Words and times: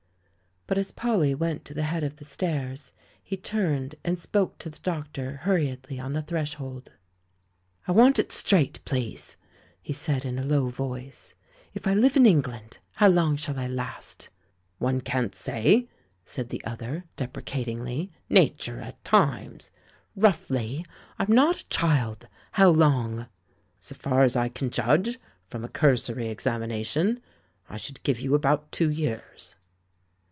But 0.67 0.77
as 0.77 0.93
Polly 0.93 1.35
went 1.35 1.65
to 1.65 1.73
the 1.73 1.83
head 1.83 2.01
of 2.01 2.15
the 2.15 2.23
stairs, 2.23 2.93
he 3.21 3.35
turned 3.35 3.95
and 4.05 4.17
spoke 4.17 4.57
to 4.59 4.69
the 4.69 4.79
doctor 4.79 5.37
hurriedly 5.43 5.99
on 5.99 6.13
the 6.13 6.21
threshold. 6.21 6.93
"I 7.89 7.91
want 7.91 8.17
it 8.19 8.31
straight, 8.31 8.79
please!" 8.85 9.35
he 9.81 9.91
said 9.91 10.23
in 10.23 10.39
a 10.39 10.45
low 10.45 10.69
voice. 10.69 11.33
"If 11.73 11.87
I 11.87 11.93
live 11.93 12.15
in 12.15 12.25
England, 12.25 12.77
how 12.93 13.09
long 13.09 13.35
shall 13.35 13.59
I 13.59 13.67
last?" 13.67 14.29
"One 14.77 15.01
can't 15.01 15.35
say," 15.35 15.89
said 16.23 16.47
the 16.47 16.63
other, 16.63 17.03
deprecatingly; 17.17 18.09
"Nature 18.29 18.79
at 18.79 19.03
times" 19.03 19.71
"Roughly? 20.15 20.85
I'm 21.19 21.35
not 21.35 21.59
a 21.59 21.67
child! 21.67 22.29
How 22.53 22.69
long?" 22.69 23.27
"So 23.81 23.93
far 23.93 24.23
as 24.23 24.37
I 24.37 24.47
can 24.47 24.69
judge, 24.69 25.19
from 25.47 25.65
a 25.65 25.67
cursory 25.67 26.33
exami 26.33 26.69
nation, 26.69 27.19
I 27.69 27.75
should 27.75 28.01
give 28.03 28.21
you 28.21 28.35
about 28.35 28.71
two 28.71 28.89
years." 28.89 29.57